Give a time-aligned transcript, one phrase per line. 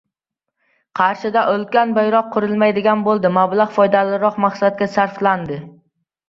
[0.99, 3.31] Qarshida ulkan bayroq qurilmaydigan bo‘ldi.
[3.37, 5.61] Mablag‘ foydaliroq maqsadga sarflanadi